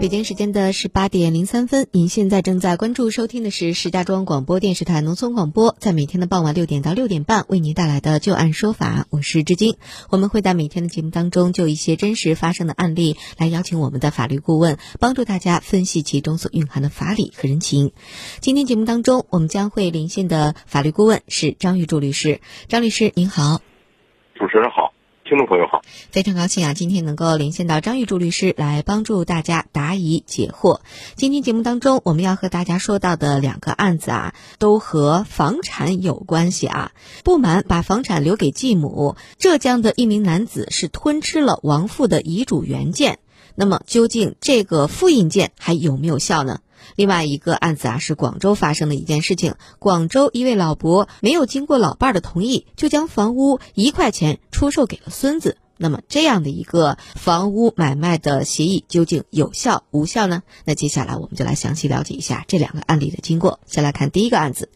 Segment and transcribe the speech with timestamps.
[0.00, 9.76] 北京时间的十八点零三分，您现在正在关注收听的是石家庄广播电视台农村广播，在每天的傍晚六点到六点半为您带来的就案说法，我是志晶。
[10.08, 17.92] 我们会在每天的节目当中就一些真实发生的案例来邀请我们的法律顾问，帮助大家分析其中所蕴含的法理和人情。
[18.40, 22.40] 今天节目当中，我们将会连线的法律顾问是张玉柱律师。
[22.68, 23.60] 张律师您好，
[24.34, 24.94] 主持人好。
[25.30, 30.80] 听众朋友好，非常高兴啊，今天能够连线到张玉柱律师来帮助大家答疑解惑。
[31.14, 36.90] 今天节目当中，我们要和大家说到的两个案子啊，都和房产有关系啊。
[37.22, 43.20] 不满把房产留给继母，浙江的一名男子是吞吃了亡父的遗嘱原件，
[43.54, 46.58] 那么究竟这个复印件还有没有效呢？
[46.96, 49.54] 另外一个案子啊，是广州发生的一件事情。
[49.78, 55.56] 广州一位老伯没有经过老伴的同意，就将房屋一块钱出售给了孙子。
[55.82, 60.42] 那么这样的一个房屋买卖的协议究竟有效无效呢？
[60.66, 63.60] 那接下来我们就来详细了解一下这两个案例的经过。
[63.64, 64.68] 先来看第一个案子，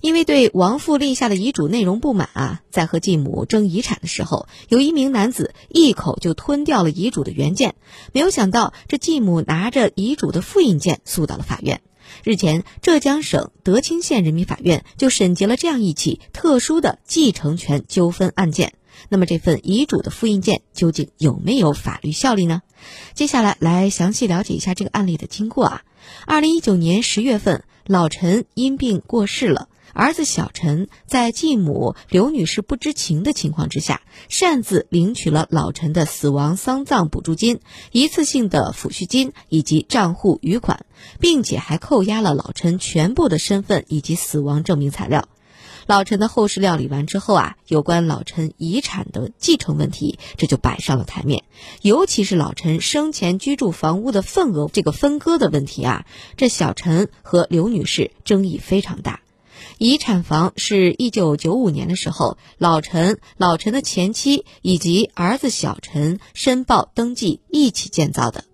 [0.00, 7.74] 因为对亡父立下的遗嘱内容不满啊，在和继母争遗产的时候，有一名男子一口就吞掉了遗嘱的原件，
[8.14, 11.82] 没有想到这继母拿着遗嘱的复印件诉到了法院。
[12.24, 18.74] 日前，浙江省德清县人民法院就审结了这样一起特殊的继承权纠纷案件。
[19.08, 22.62] 那么这份遗嘱的复印件究竟有没有法律效力呢？
[23.14, 25.82] 接下来来详细了解一下这个案例的经过啊。
[26.24, 37.60] 二零一九年十月份，老陈因病过世了，儿子小陈在继母刘女士不知情的情况之下，擅自领取了老陈的死亡丧葬补助金、
[37.92, 40.84] 一次性的抚恤金以及账户余款，
[41.18, 45.28] 并且还扣押了老陈全部的身份以及死亡证明材料。
[45.86, 51.44] 老陈的后事料理完之后啊，有关老陈遗产的继承问题，这就摆上了台面。
[51.80, 56.04] 尤其是老陈生前居住房屋的份额这个分割的问题啊，
[56.36, 59.20] 这小陈和刘女士争议非常大。
[59.78, 68.44] 遗产房是一九九五年的时候，老陈、老陈的前妻以及儿子小陈申报登记一起建造的。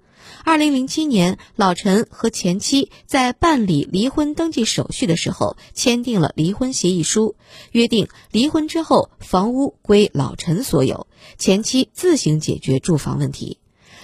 [0.45, 7.37] 二零零七年，老陈和前妻在办理离婚登记手续的时候，签订了离婚协议书，
[7.71, 11.07] 约定离婚之后房屋归老陈所有，
[11.39, 13.59] 前妻自行解决住房问题。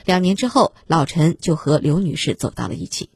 [0.04, 3.10] 两年之后，老陈就和刘女士走到了一起。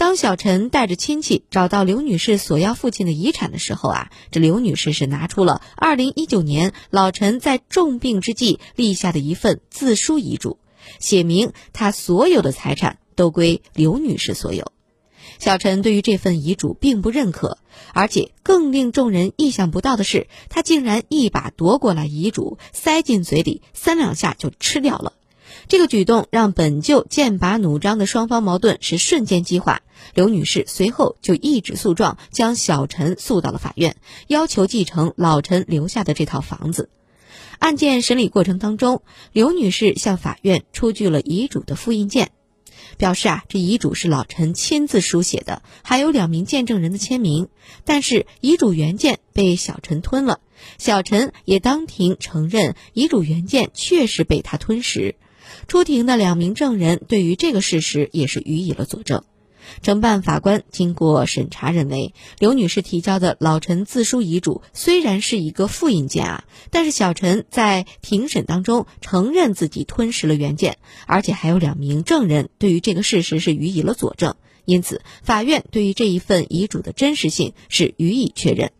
[0.00, 10.58] 当小陈带着亲戚找到刘女士索要父亲的遗产的时候啊，这刘女士是拿出了二零一九年老陈在重病之际立下的一份自书遗嘱。
[11.00, 14.72] 写明他所有的财产都归刘女士所有，
[15.38, 17.58] 小陈对于这份遗嘱并不认可，
[17.92, 25.12] 而且更令众人意想不到的是，他竟然一把夺过来遗嘱，塞进嘴里，三两下就吃掉了。
[25.68, 29.82] 这个举动让本就剑拔弩张的双方矛盾是瞬间激化。
[30.14, 33.96] 刘女士随后就一纸诉状将小陈诉到了法院，
[34.26, 36.88] 要求继承老陈留下的这套房子。
[37.58, 39.02] 案件审理过程当中，
[39.32, 42.30] 刘女士向法院出具了遗嘱的复印件，
[42.96, 47.48] 表示啊，这遗嘱是老陈亲自书写的，还有两名见证人的签名。
[47.84, 50.40] 但是遗嘱原件被小陈吞了，
[50.78, 55.16] 小陈也当庭承认遗嘱原件确实被他吞食。
[55.68, 59.22] 出庭的两名证人对于这个事实也是予以了佐证。
[59.82, 74.34] 承办法官经过审查认为，刘女士提交的老陈自书遗嘱虽然是一个复印件啊，但是小陈在庭审当中承认自己吞食了原件，而且还有两名证人对于这个事实是予以了佐证，
[74.64, 78.72] 因此法院对于这一份遗嘱的真实性是予以确认。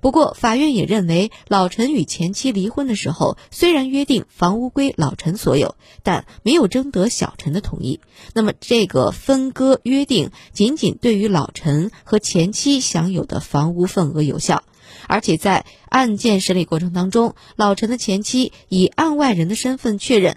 [0.00, 7.98] 不过，法院也认为，老陈与前妻离婚的时候，虽然约定房屋归老陈所有，但没有征得小陈的同意。
[8.32, 14.62] 那么，这个分割约定仅仅对于老陈和前妻享有的房屋份额有效，
[15.08, 20.36] 而且在案件审理过程当中，老陈的前妻以案外人的身份确认，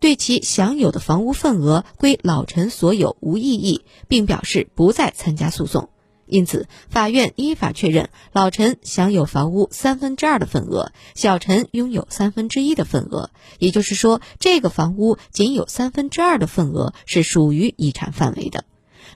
[0.00, 5.90] 对其享有的房屋份额归老陈所有无异议，并表示不再参加诉讼。
[6.32, 13.28] 因此，法院依法确认老陈享有房屋三分之二的份额，小陈拥有三分之一的份额。
[13.58, 18.64] 也就是说，这个房屋仅有三分之二的份额是属于遗产范围的。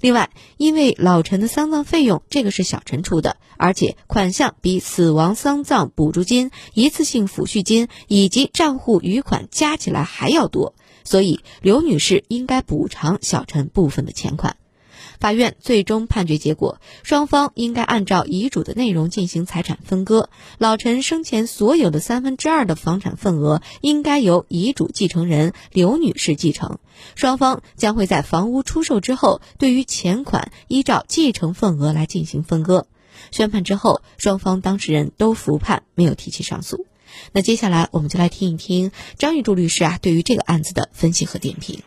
[0.02, 0.28] 另外，
[0.58, 10.74] 因为老陈的丧葬费用这个是小陈出的，而且款项比死亡丧葬补助金、一次性抚恤金以及账户余款加起来还要多。
[11.02, 14.58] 所以刘女士应该补偿小陈部分的钱款。
[15.20, 20.28] 法院最终判决结果，双方应该按照遗嘱的内容进行财产分割。
[20.58, 26.78] 老陈生前所有的三分之二的房产份额应该由遗嘱继承人刘女士继承。
[27.14, 32.87] 双方将会在房屋出售之后，对于钱款依照继承份额来进行分割。
[33.31, 36.87] 宣判之后，双方当事人都服判，没有提起上诉。
[37.32, 41.82] 那接下来我们就来听一听张玉柱律师啊对于这个案子的分析和点评。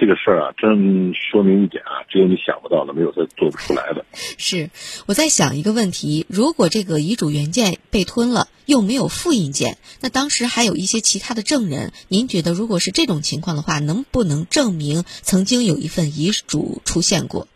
[0.00, 4.02] 这个事儿啊，真说明一点啊，只有你想不到的，没有他做不出来的。
[4.14, 4.70] 是，
[5.06, 17.46] 我在想一个问题：如果这个遗嘱原件被吞了，又没有复印件，那当时还有一些其他的证人，您觉得如果是这种情况的话，能不能证明曾经有一份遗嘱出现过？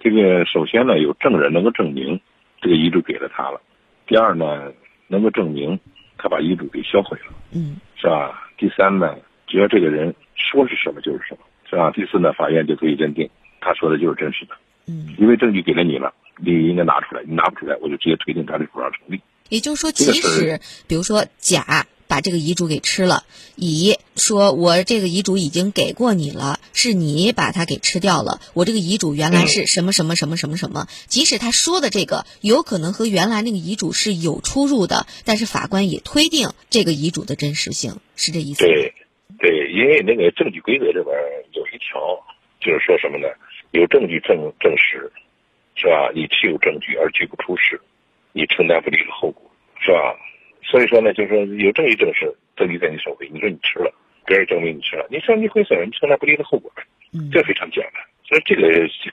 [0.00, 2.22] 这个首先呢，有证人能够证明
[2.62, 3.60] 这个遗嘱给了他了；
[4.06, 4.72] 第二呢，
[5.08, 5.78] 能够证明
[6.16, 8.48] 他把遗嘱给销毁了，嗯，是吧？
[8.56, 9.14] 第三呢，
[9.46, 11.40] 只要这个人说是什么就是什么。
[11.72, 11.90] 是吧？
[11.90, 14.54] 第四呢，法院就可以认定他说的就是真实的。
[14.86, 17.22] 嗯，因为证据给了你了，你应该拿出来。
[17.26, 19.22] 你拿不出来，我就直接推定他的主张成立。
[19.48, 23.24] 也就是说，即使比如说甲把这个遗嘱给吃了，
[23.56, 28.40] 乙说我这个遗嘱已经给过你了，是你把它给吃掉了。
[28.52, 30.88] 我这个遗嘱原来是什么什么什么什么什么。
[31.06, 38.68] 即使他说的这个有可能和原来那个遗嘱是有出入的，但是法官也推定这个遗嘱的真实性，是这意思吗？
[38.68, 38.94] 对。
[39.42, 41.06] 对，因为那个证据规则里边
[41.52, 42.16] 有一条，
[42.60, 43.26] 就是说什么呢？
[43.72, 45.10] 有证据证证实，
[45.74, 46.12] 是吧？
[46.14, 47.80] 你持有证据而拒不出示，
[48.32, 49.42] 你承担不利的后果，
[49.80, 50.16] 是吧？
[50.62, 53.92] 所以说呢，就是说有证据证实，证据在你手里，你说你吃了，
[54.24, 56.70] 别人证明你吃了，你说你会损，你承担不利的后果
[57.32, 58.04] 这非常简单。
[58.22, 58.62] 所以这个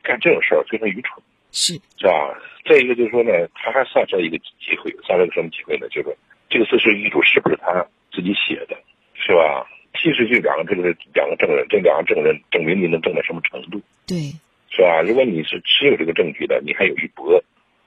[0.04, 1.18] 干这种事儿非常愚蠢，
[1.52, 2.38] 是是吧？
[2.70, 5.88] 再一个就是说呢，他还丧失了一个机会，丧失了什么机会呢？
[5.90, 6.16] 就是说
[6.52, 7.84] 这个事实遗嘱是不是他
[8.14, 8.78] 自己写的，
[9.16, 9.66] 是吧？
[9.94, 13.82] 其实就两个，这个两个证人，这两个证人证明你能证到什么程度？
[14.06, 14.36] 对，
[14.70, 15.02] 是吧？
[15.02, 17.44] 如果你是持有这个证据的，你还有一搏，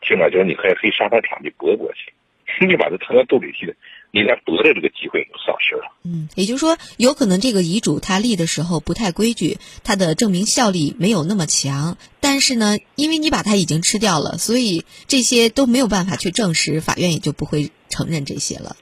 [0.07, 2.13] 起码就是你可以黑沙场场去搏过去。
[2.67, 3.75] 你把它藏到肚里去，
[4.11, 5.91] 你连搏的这个机会都丧失了。
[6.05, 11.97] 嗯，也就是说，有可能这个遗嘱他立的时候不太规矩，它的证明效力没有那么强。
[12.21, 18.77] 但是呢，因为你把它已经吃掉了，所以这些都没有办法去证实，法院也就不会承认这些了。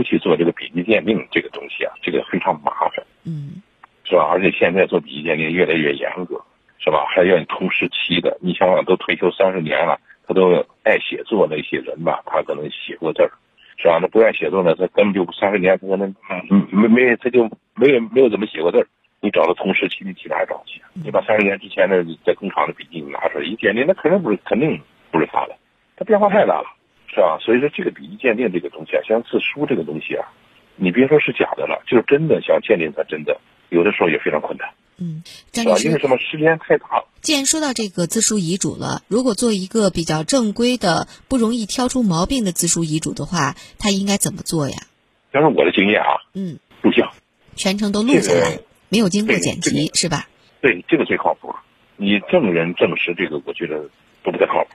[0.00, 3.60] 对，尤其做这个笔迹鉴定这个东西啊，这个非常麻烦，嗯，
[4.04, 4.24] 是吧？
[4.30, 6.42] 而且现在做笔迹鉴定越来越严格，
[6.78, 7.04] 是吧？
[7.14, 13.30] 还要同时期的，你想想，都退休三十年了，他都爱写作那些人吧，他可能写过字儿，
[13.76, 13.98] 是吧？
[14.00, 16.14] 那不爱写作呢，他根本就三十年，他可能
[16.50, 17.44] 嗯没没他就
[17.74, 18.86] 没有没有怎么写过字儿。
[19.22, 20.80] 你找到同时期的，其他还找去？
[20.94, 24.80] 你把三十年之前的在工厂的笔记你拿出来一鉴定，那肯定不是，肯定
[25.10, 25.54] 不是他的，
[25.96, 26.64] 他变化太大了。
[27.12, 27.38] 是吧？
[27.40, 30.28] 所以说这个笔迹鉴定这个东西啊，像自书这个东西啊，
[30.76, 34.70] 你别说是假的了，就是真的想鉴定它真的，有的时候也非常困难。
[35.02, 35.88] 嗯，张律师？
[35.88, 36.18] 因为什么？
[36.18, 37.08] 时间太大了。
[37.22, 44.76] 既然说到这个自书遗嘱了，如果做一个比较正规的、不容易挑出毛病的自书遗嘱的话，他应该怎么做呀？
[45.32, 47.10] 但是我的经验啊，嗯，录像，
[47.56, 50.28] 全程都录下来，没有经过剪辑，是吧？
[50.60, 51.54] 对，这个最靠谱。
[51.96, 53.88] 你证人证实这个，我觉得
[54.22, 54.70] 都不太靠谱。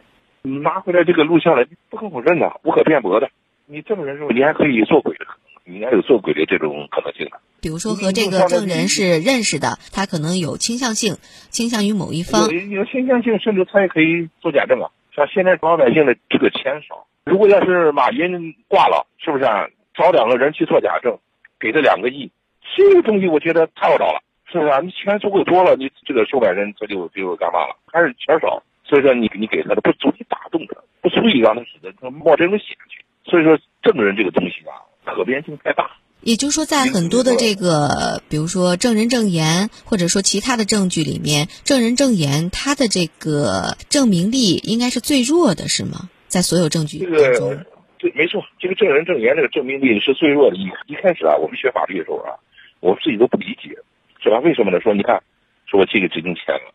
[0.46, 3.30] 你拿回来这个录像来，不可否认的，无可辩驳的。
[3.66, 5.26] 你证人时候，你还可以做鬼的，
[5.66, 7.40] 你还有做鬼的这种可能性的。
[7.62, 11.16] 比如说和这个证人是认识的，他可能有倾向性，
[11.50, 12.48] 倾向于某一方。
[12.52, 14.92] 有有倾向性，甚至他也可以做假证啊。
[15.16, 19.66] 像现在老百姓的这个钱少，如果要是马云挂了，是不是啊？
[19.96, 21.18] 找两个人去做假证，
[21.60, 22.30] 给他两个亿，
[22.78, 24.22] 这个东西我觉得太好找了，
[24.52, 24.80] 是不是啊？
[24.82, 27.76] 你钱足够多了，你这个受害人他就就干嘛了？
[27.92, 28.62] 还是钱少。
[28.88, 33.04] 所以说，你你给他的不足以打动他，不足以让他使得他冒这种险去。
[33.26, 35.90] 所以说，证人这个东西啊，可变性太大。
[36.22, 46.10] 也就是说，在很多的这个，比如说证人证言，或者说其他的证据里面，证人证言他的这个证明力应该是最弱的，是吗？
[46.28, 47.66] 在所有证据当中，
[47.98, 50.58] 对，没错，这个证人证言这个证明力是最弱的。
[50.58, 52.38] 一一开始啊，我们学法律的时候啊，
[52.82, 53.78] 我们自己都不理解，
[54.22, 54.40] 是吧？
[54.40, 54.82] 为什么呢？
[54.82, 55.22] 说你看，
[55.66, 56.74] 说我借给执行签了。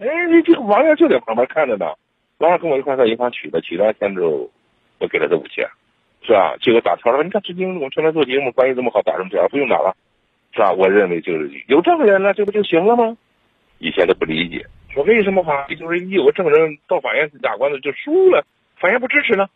[0.00, 1.92] 哎，你这个王艳就在旁边看着呢。
[2.38, 4.50] 王艳跟我一块在银行取的，取完钱之后，
[4.98, 5.68] 我给了他五千，
[6.22, 6.56] 是吧？
[6.62, 9.46] 结果打条了，你看，至今我们正在做节目，关系这么好，打什么条？
[9.48, 9.94] 不用打了，
[10.52, 10.72] 是吧？
[10.72, 13.14] 我认为就是有证人了，这不就行了吗？
[13.78, 14.64] 以前都不理解，
[14.94, 18.42] 说为什么法律就是一有个证人到法院打官司就输了，
[18.78, 19.46] 法院不支持呢？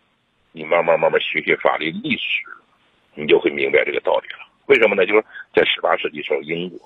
[0.52, 2.44] 你慢慢慢慢学学法律历史，
[3.14, 4.46] 你就会明白这个道理了。
[4.66, 5.06] 为什么呢？
[5.06, 5.24] 就是
[5.54, 6.78] 在十八世纪时候，英国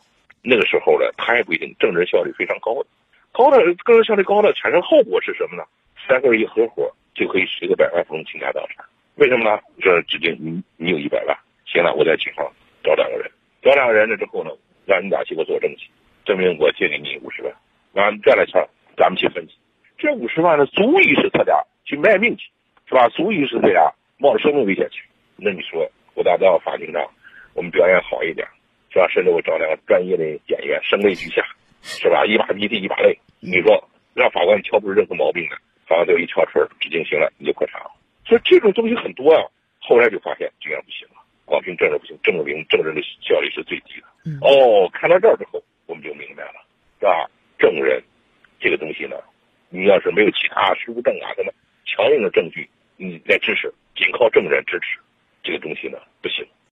[0.43, 2.87] 那个时候呢，他也规定证人效率非常高的。
[3.33, 5.65] 高的个人效率高的产生后果是什么呢？
[6.07, 8.85] 三个人一合伙就可以十个百万富翁倾家荡产。
[9.17, 9.61] 为什么呢？
[9.81, 12.51] 这指定你你有一百万，行了，我在警方
[12.83, 13.31] 找两个人，
[13.63, 14.51] 找两个人了之后呢，
[14.87, 15.89] 让你俩去给我做证据，
[16.25, 17.53] 证明我借给你五十万，
[17.93, 18.65] 完再来钱，
[18.97, 19.55] 咱们去分析。
[19.99, 22.49] 这五十万呢，足以使他俩去卖命去，
[22.89, 23.09] 是吧？
[23.09, 25.03] 足以使他俩冒着生命危险去。
[25.37, 27.05] 那你说，我打到法庭上，
[27.55, 28.47] 我们表演好一点，
[28.91, 29.09] 是吧？
[29.09, 31.45] 甚至我找两个专业的演员，声泪俱下，
[31.83, 32.25] 是吧？
[32.27, 35.57] 一把鼻涕一把泪，你说让法官挑不出任何毛病来，
[35.87, 37.91] 法官就一敲锤，指定行了，你就破产了。
[38.27, 39.43] 所以这种东西很多啊。
[39.81, 41.15] 后来就发现这样不行了，
[41.47, 44.07] 光凭证人不行，证明证人的效率是最低的。
[44.43, 46.61] 哦，看到这儿之后，我们就明白了，
[46.99, 47.31] 是吧？
[47.59, 48.03] 证人
[48.61, 49.17] 这个东西呢，
[49.71, 51.53] 你要是没有其他书证啊什么
[51.87, 54.99] 强硬的证据，你来支持，仅靠证人支持，
[55.43, 56.47] 这个东西呢不行。